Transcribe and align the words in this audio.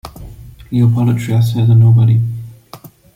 Leopoldo 0.71 1.13
Trieste 1.13 1.57
is 1.59 1.69
a 1.69 1.75
nobody. 1.75 2.19